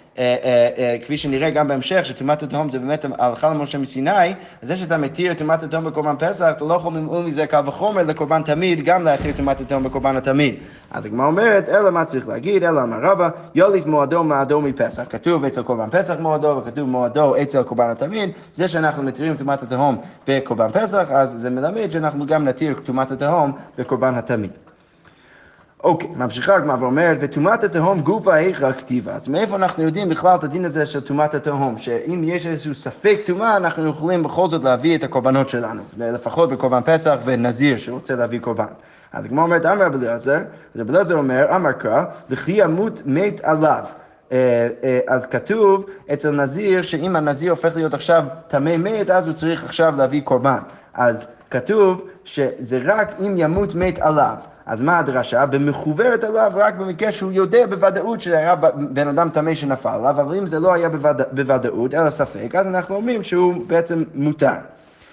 [1.02, 5.62] כפי שנראה גם בהמשך, שטומאת התהום זה באמת הלכה למשה מסיני, זה שאתה מתיר טומאת
[5.62, 9.61] התהום בקורבן פסח, אתה לא יכול ללמוד מזה קל וחומר לקורבן תמיד, גם להתיר טומאת
[9.61, 10.55] התהום בקורבן התמיד.
[10.90, 15.05] אז הגמרא אומרת, אלא מה צריך להגיד, אלא אמר רבא, יוליף מועדו מעדו מפסח.
[15.11, 19.98] כתוב אצל קורבן פסח מועדו, וכתוב מועדו אצל קורבן התמיד, זה שאנחנו מתירים טומאת התהום
[20.29, 24.50] בקורבן פסח, אז זה מלמד שאנחנו גם נתיר טומאת התהום בקורבן התמיד.
[25.84, 29.12] אוקיי, ממשיכה הגמרא ואומרת, וטומאת התהום גופה איכא כתיבה.
[29.14, 31.78] אז מאיפה אנחנו יודעים בכלל את הדין הזה של טומאת התהום?
[31.78, 36.80] שאם יש איזשהו ספק טומאה, אנחנו יכולים בכל זאת להביא את הקורבנות שלנו, לפחות בקורבן
[36.84, 38.66] פסח ונזיר שרוצה להביא קורבן.
[39.12, 40.38] אז הגמרא אומרת, אמר רבי אליעזר,
[40.74, 43.84] אז רבי אליעזר אומר, אמר קרא, וכי ימות מת עליו.
[44.32, 49.34] אה, אה, אז כתוב אצל נזיר, שאם הנזיר הופך להיות עכשיו טמא מת, אז הוא
[49.34, 50.58] צריך עכשיו להביא קורבן.
[50.94, 54.36] אז כתוב שזה רק אם ימות מת עליו.
[54.66, 55.46] אז מה הדרשה?
[55.46, 58.55] במחוברת עליו רק במקרה שהוא יודע בוודאות שהיה
[58.90, 62.66] בן אדם טמא שנפל עליו, אבל אם זה לא היה בוודא, בוודאות, אלא ספק, אז
[62.66, 64.52] אנחנו אומרים שהוא בעצם מותר.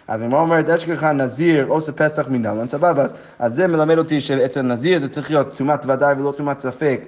[0.08, 4.22] אז אם הוא אומרת, אשכחה נזיר עושה פסח מנהלן, סבבה, אז, אז זה מלמד אותי
[4.22, 7.02] שאצל נזיר זה צריך להיות טומאת ודאי ולא טומאת ספק.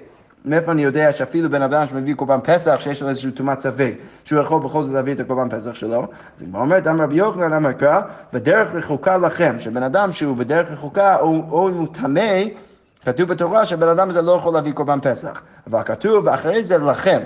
[0.46, 4.40] מאיפה אני יודע שאפילו בן אדם שמביא קורבן פסח, שיש לו איזשהו טומאת ספק, שהוא
[4.40, 6.02] יכול בכל זאת להביא את הקורבן פסח שלו?
[6.02, 8.00] אז היא אומרת, אמר רבי יוחנן, אמר קרא,
[8.32, 12.42] בדרך רחוקה לכם, שבן אדם שהוא בדרך רחוקה, או, אם הוא טמא,
[13.04, 15.42] כתוב בתורה שבן אדם הזה לא יכול להביא קורבן פסח.
[15.66, 17.20] אבל כתוב, ואחרי זה לכם.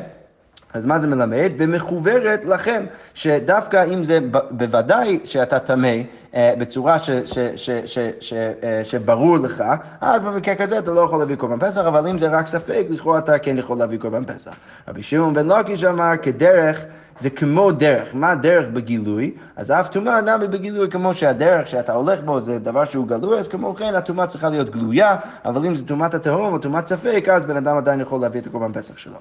[0.74, 1.52] אז מה זה מלמד?
[1.56, 4.18] במחוברת לכם, שדווקא אם זה
[4.50, 5.96] בוודאי שאתה טמא
[6.35, 9.64] אה, בצורה ש, ש, ש, ש, ש, אה, שברור לך,
[10.00, 13.18] אז במקרה כזה אתה לא יכול להביא קורבן פסח, אבל אם זה רק ספק, לכאורה
[13.18, 14.54] אתה כן יכול להביא קורבן פסח.
[14.88, 16.85] רבי שמעון בן לוקיש אמר, כדרך
[17.20, 18.14] זה כמו דרך.
[18.14, 19.30] מה דרך בגילוי?
[19.56, 23.48] אז אף טומאה נמי בגילוי כמו שהדרך שאתה הולך בו זה דבר שהוא גלוי, אז
[23.48, 27.46] כמו כן הטומאה צריכה להיות גלויה, אבל אם זה טומאת התהום או טומאת ספק, אז
[27.46, 29.18] בן אדם עדיין יכול להביא את הקורבן פסח שלו.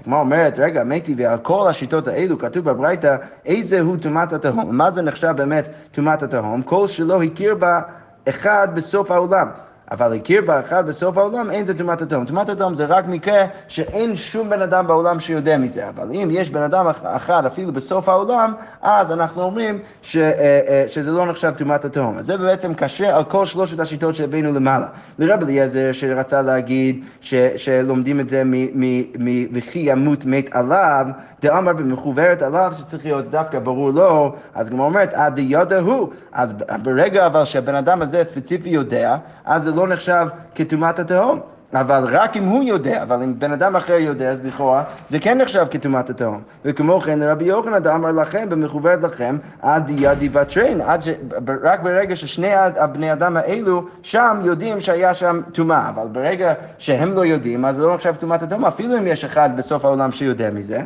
[0.00, 4.76] הגמרא אומרת, רגע, מתי, ועל כל השיטות האלו כתוב בברייתא, איזה הוא טומאת התהום.
[4.76, 6.62] מה זה נחשב באמת טומאת התהום?
[6.62, 7.80] כל שלא הכיר בה
[8.28, 9.48] אחד בסוף העולם.
[9.90, 12.24] אבל הכיר באחד בסוף העולם, אין זה טומאת התהום.
[12.24, 15.88] טומאת התהום זה רק מקרה שאין שום בן אדם בעולם שיודע מזה.
[15.88, 20.84] אבל אם יש בן אדם אחד אפילו בסוף העולם, אז אנחנו אומרים ש, אה, אה,
[20.88, 22.18] שזה לא נחשב טומאת התהום.
[22.18, 24.86] אז זה בעצם קשה על כל שלושת השיטות שהבאנו למעלה.
[25.18, 31.06] לרב אליעזר שרצה להגיד ש, שלומדים את זה מ"וכי ימות מת עליו",
[31.42, 36.08] דאמר במחוברת עליו שצריך להיות דווקא ברור לו, אז כמו אומרת, עד דיודא הוא.
[36.32, 41.40] אז ברגע אבל שהבן אדם הזה ספציפי יודע, אז זה לא נחשב כטומאת התהום.
[41.74, 45.38] אבל רק אם הוא יודע, אבל אם בן אדם אחר יודע, אז לכאורה זה כן
[45.38, 46.42] נחשב כטומאת התהום.
[46.64, 51.08] וכמו כן רבי יוחנן אמר לכם, במחוברת לכם, עד ידי בתרין, ש...
[51.62, 57.24] רק ברגע ששני הבני אדם האלו שם יודעים שהיה שם טומאה, אבל ברגע שהם לא
[57.26, 60.82] יודעים, אז זה לא נחשב טומאת התהום, אפילו אם יש אחד בסוף העולם שיודע מזה.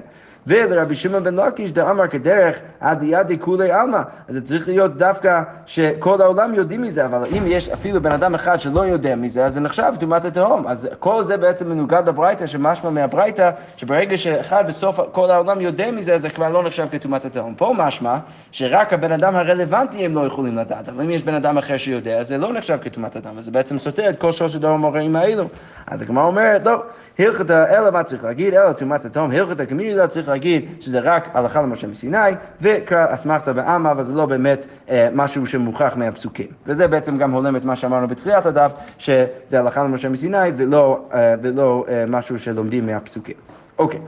[0.46, 4.00] ולרבי שמעון בן לקיש דאמר כדרך עד ידי כולי עלמא.
[4.28, 8.34] אז זה צריך להיות דווקא שכל העולם יודעים מזה, אבל אם יש אפילו בן אדם
[8.34, 10.66] אחד שלא יודע מזה, אז זה נחשב טומאת התהום.
[10.66, 16.18] אז כל זה בעצם מנוגד לברייתא, שמשמע מהברייתא, שברגע שאחד בסוף כל העולם יודע מזה,
[16.18, 17.54] זה כבר לא נחשב כטומאת התהום.
[17.54, 18.16] פה משמע
[18.50, 22.18] שרק הבן אדם הרלוונטי הם לא יכולים לדעת, אבל אם יש בן אדם אחר שיודע,
[22.18, 25.44] אז זה לא נחשב כטומאת התהום, וזה בעצם סותר את כל שלושת המוראים האלו.
[25.86, 26.82] אז הגמרא אומרת, לא,
[27.18, 28.54] הלכתא, אלא מה צריך להגיד?
[28.54, 32.16] אלא טומאת התהום, הלכתא כמילה צריך להגיד שזה רק הלכה למשה מסיני,
[32.60, 36.46] וקרא אסמכתא בעלמא, אבל זה לא באמת אה, משהו שמוכח מהפסוקים.
[36.66, 41.34] וזה בעצם גם הולם את מה שאמרנו בתחילת הדף, שזה הלכה למשה מסיני ולא, אה,
[41.42, 43.34] ולא אה, משהו שלומדים מהפסוקים.
[43.78, 44.00] אוקיי.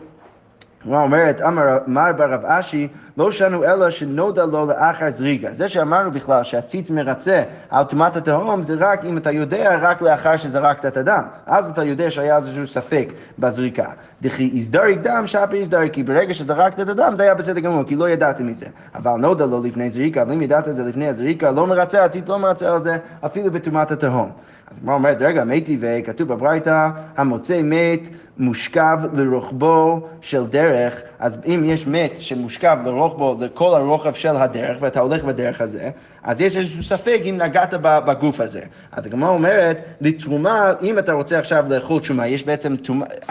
[0.85, 5.53] הגמרא אומרת, אמר מר ברב אשי, לא שנו אלא שנודע לו לאחר זריגה.
[5.53, 10.37] זה שאמרנו בכלל שהציץ מרצה על טומאת התהום, זה רק אם אתה יודע, רק לאחר
[10.37, 11.23] שזרקת את הדם.
[11.47, 13.87] אז אתה יודע שהיה איזשהו ספק בזריקה.
[14.23, 17.97] דכי הזדריק דם, שפי הזדריק, כי ברגע שזרקת את הדם זה היה בסדר גמור, כי
[17.97, 18.67] לא ידעתם מזה.
[18.95, 22.29] אבל נודע לו לפני זריקה, אבל אם ידעת את זה לפני הזריקה, לא מרצה, הציץ
[22.29, 22.97] לא מרצה על זה,
[23.27, 24.31] אפילו בטומאת התהום.
[24.71, 31.63] אז הגמרא אומרת, רגע, מתי וכתוב בברייתא, המוצא מת מושכב לרוחבו של דרך, אז אם
[31.65, 33.04] יש מת שמושכב לרוחבו,
[33.41, 35.91] לכל הרוחב של הדרך, ואתה הולך בדרך הזה,
[36.23, 38.61] אז יש איזשהו ספק אם נגעת בגוף הזה.
[38.93, 42.75] אז הגמרא אומרת, לתרומה, אם אתה רוצה עכשיו לאכול תרומה, יש בעצם,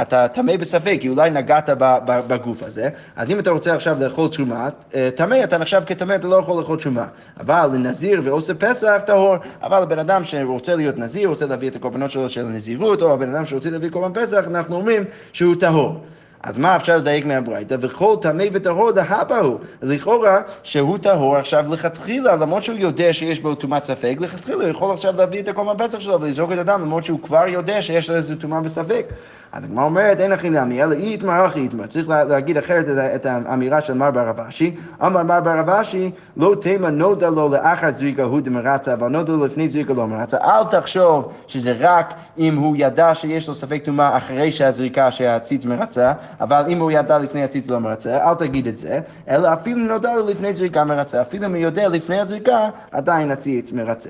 [0.01, 1.69] אתה טמא בספק, כי אולי נגעת
[2.05, 4.69] בגוף הזה, אז אם אתה רוצה עכשיו לאכול תרומה,
[5.15, 7.07] טמא, אתה נחשב כטמא, אתה לא יכול לאכול תרומה.
[7.39, 9.35] אבל לנזיר ועושה פסח, טהור.
[9.61, 13.35] אבל בן אדם שרוצה להיות נזיר, רוצה להביא את הקורבנות שלו של הנזירות, או הבן
[13.35, 15.99] אדם שרוצה להביא קורבן פסח, אנחנו אומרים שהוא טהור.
[16.43, 17.75] אז מה אפשר לדייק מהברייתא?
[17.81, 19.59] וכל טמא וטהור דהבה הוא.
[19.81, 24.93] לכאורה שהוא טהור עכשיו לכתחילה, למרות שהוא יודע שיש בו טומאת ספק, לכתחילה הוא יכול
[24.93, 28.15] עכשיו להביא את הקורבן פסח שלו ולזרוק את הדם, למרות שהוא כבר יודע שיש לו
[28.15, 29.05] איזו טומאה בספק.
[29.53, 31.87] אז הגמרא אומרת, אין הכי נמי, אלא איתמר אחי איתמר.
[31.87, 32.85] צריך להגיד אחרת
[33.15, 34.75] את האמירה של מר ברב אשי.
[35.05, 39.45] אמר מר ברב אשי, לא תימא נודע לו לאחר זריקה הוא דמרצה, אבל נודע לו
[39.45, 40.37] לפני זריקה לא מרצה.
[40.37, 46.13] אל תחשוב שזה רק אם הוא ידע שיש לו ספק טומאה אחרי שהזריקה שהציץ מרצה,
[46.41, 50.13] אבל אם הוא ידע לפני הציץ לא מרצה, אל תגיד את זה, אלא אפילו נודע
[50.15, 51.21] לו לפני זריקה מרצה.
[51.21, 54.09] אפילו אם הוא יודע לפני הזריקה, עדיין הציץ מרצה.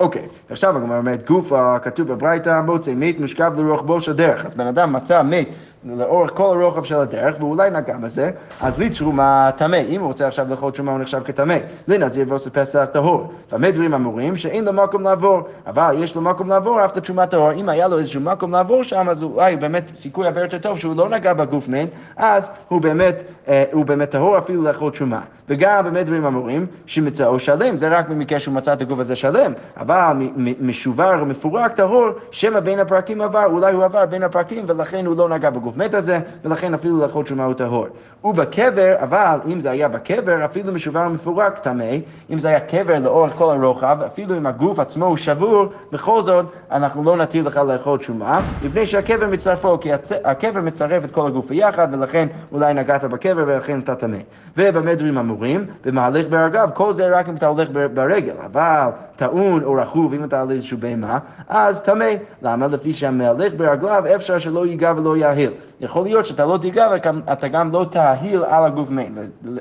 [0.00, 4.46] אוקיי, עכשיו הגמרא אומרת, גופה, כתוב בברייתא, מוצא מת מושכב לרוחבו של דרך.
[4.46, 5.48] אז בן אדם מצא מת
[5.84, 9.76] לאורך כל הרוחב של הדרך, ואולי נגע בזה, אז לי תרומה טמא.
[9.88, 11.56] אם הוא רוצה עכשיו לאכול תרומה, הוא נחשב כטמא.
[11.88, 13.32] לנזיר ועושה פסח טהור.
[13.52, 14.36] במה דברים אמורים?
[14.36, 17.52] שאין לו מקום לעבור, אבל יש לו מקום לעבור אף לתרומה טהור.
[17.52, 20.96] אם היה לו איזשהו מקום לעבור שם, אז אולי באמת סיכוי הרבה יותר טוב שהוא
[20.96, 25.20] לא נגע בגוף מת, אז הוא באמת, אה, הוא באמת טהור אפילו לאכול תרומה.
[25.50, 29.52] וגם באמת דברים אמורים, שמצאו שלם, זה רק במקרה שהוא מצא את הגוף הזה שלם,
[29.76, 30.16] אבל
[30.60, 35.28] משובר ומפורק טהור, שמא בין הפרקים עבר, אולי הוא עבר בין הפרקים ולכן הוא לא
[35.28, 37.86] נגע בגוף מת הזה, ולכן אפילו לאכול תרומה הוא טהור.
[38.24, 41.96] ובקבר, אבל אם זה היה בקבר, אפילו משובר ומפורק טמא,
[42.30, 46.46] אם זה היה קבר לאורך כל הרוחב, אפילו אם הגוף עצמו הוא שבור, בכל זאת
[46.70, 49.90] אנחנו לא נטיל לך לאכול תרומה, מפני שהקבר מצרפו, כי
[50.24, 54.18] הקבר מצרף את כל הגוף ביחד, ולכן אולי נגעת בקבר ולכן אתה טמא.
[54.56, 55.66] ובמה דברים אמורים?
[55.84, 60.40] במהלך ברגליו, כל זה רק אם אתה הולך ברגל, אבל טעון או רכוב, אם אתה
[60.40, 62.10] על איזשהו בהמה, אז טמא.
[62.42, 62.66] למה?
[62.66, 65.50] לפי שהמהלך ברגליו אפשר שלא ייגע ולא יאהיל.
[65.80, 69.08] יכול להיות שאתה לא תיגע ואתה גם לא תאהיל על הגוף מת.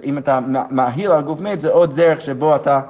[0.03, 0.39] אם אתה
[0.71, 2.81] מאהיל על הגוף מת זה עוד דרך שבו אתה...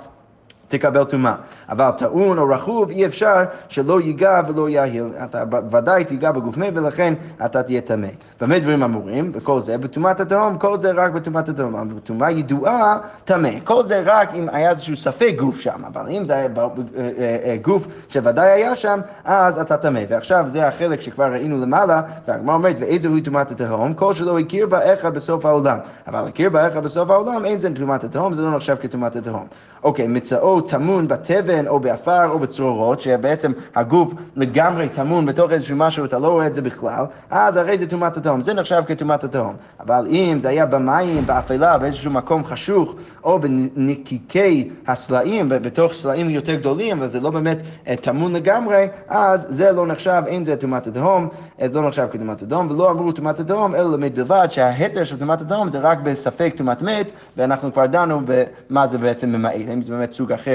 [0.70, 1.36] תקבל טומאה.
[1.70, 5.06] אבל טעון או רכוב אי אפשר שלא ייגע ולא יאהיל.
[5.24, 7.14] אתה ודאי תיגע בגוף מת ולכן
[7.46, 8.08] אתה תהיה טמא.
[8.42, 9.32] במה דברים אמורים?
[9.34, 11.76] וכל זה בטומאת התהום, כל זה רק בטומאת התהום.
[11.76, 13.50] אבל בטומאה ידועה, טמא.
[13.64, 17.58] כל זה רק אם היה איזשהו ספק גוף שם, אבל אם זה היה אה, אה,
[17.62, 20.02] גוף שוודאי היה שם, אז אתה טמא.
[20.10, 23.94] ועכשיו זה החלק שכבר ראינו למעלה, והגמרא אומרת, ואיזו היא טומאת התהום?
[23.94, 25.78] כל שלא הכיר בה אחד בסוף העולם.
[26.08, 29.48] אבל הכיר בה אחד בסוף העולם, אין זה טומאת התהום, זה לא נחשב כטומאת התהום.
[29.84, 36.06] אוקיי, מצאו טמון בתבן או באפר או בצרורות, שבעצם הגוף לגמרי טמון בתוך איזשהו משהו,
[36.06, 39.54] אתה לא רואה את זה בכלל, אז הרי זה טומאת התהום, זה נחשב כטומאת התהום.
[39.80, 46.56] אבל אם זה היה במים, באפלה, באיזשהו מקום חשוך, או בנקיקי הסלעים, בתוך סלעים יותר
[46.56, 51.28] גדולים, וזה לא באמת אה, טמון לגמרי, אז זה לא נחשב, אין זה טומאת התהום,
[51.65, 55.41] זה לא נחשב כטומאת התהום, ולא אמרו טומאת התהום, אלא למד בלבד שההתר של טומאת
[55.41, 59.56] התהום זה רק בספק טומאת מת, ואנחנו כבר דנו במה זה בעצם ממעט.
[59.67, 60.49] האם זה באמת סוג אחר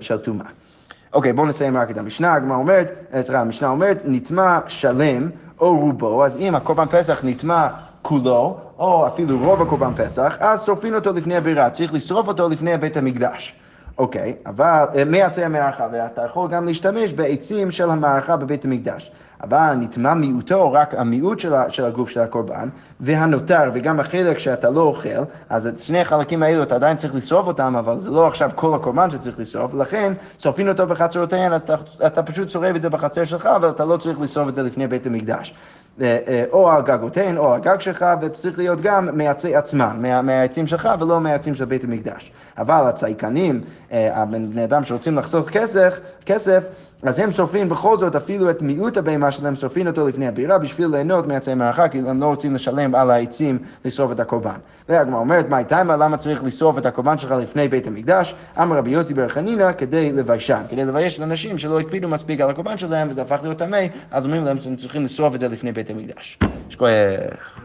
[0.00, 0.46] של טומאה.
[1.12, 6.24] אוקיי, בואו נסיים רק את המשנה, הגמרא אומרת, סליחה, המשנה אומרת, נטמע שלם או רובו,
[6.24, 7.68] אז אם הקורבן פסח נטמע
[8.02, 12.78] כולו, או אפילו רוב הקורבן פסח, אז שורפים אותו לפני הבירה, צריך לשרוף אותו לפני
[12.78, 13.54] בית המקדש.
[13.98, 19.12] אוקיי, אבל אה, מעצי המערכה, ואתה יכול גם להשתמש בעצים של המערכה בבית המקדש.
[19.42, 22.68] אבל נטמע מיעוטו, רק המיעוט של, ה, של הגוף של הקורבן,
[23.00, 27.46] והנותר, וגם החלק שאתה לא אוכל, אז את שני החלקים האלו אתה עדיין צריך לשרוף
[27.46, 31.74] אותם, אבל זה לא עכשיו כל הקורבן שצריך לשרוף, ולכן שורפים אותו בחצרותיהן, אז אתה,
[32.06, 34.86] אתה פשוט שורף את זה בחצר שלך, אבל אתה לא צריך לשרוף את זה לפני
[34.86, 35.54] בית המקדש.
[36.00, 40.22] אה, אה, או על גגותיהן או על הגג שלך, וצריך להיות גם מעצי עצמם, מה,
[40.22, 42.32] מהעצים שלך ולא מהעצים של בית המקדש.
[42.58, 43.60] אבל הצייקנים,
[43.92, 46.68] אה, הבני אדם שרוצים לחסוך כסף, כסף,
[47.02, 50.88] אז הם שורפים בכל זאת אפילו את מיעוט הבהמה שלהם, שורפים אותו לפני הבירה בשביל
[50.88, 54.56] ליהנות מעצי מרחה, כי הם לא רוצים לשלם על העצים לשרוף את הקורבן.
[54.88, 58.34] והגמרא אומרת, מה איתמה, למה צריך לשרוף את הקורבן שלך לפני בית המקדש?
[58.62, 62.50] אמר רבי יוסי בר חנינא, כדי לביישן, כדי לבייש את אנשים שלא הקפידו מספיק על
[62.50, 63.80] הקורבן שלהם וזה הפך להיות טמא,
[64.10, 66.38] אז אומרים להם שהם צריכים לשרוף את זה לפני בית המקדש.
[66.68, 67.56] שכוח.